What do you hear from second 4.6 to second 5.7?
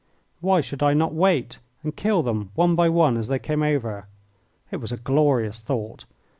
It was a glorious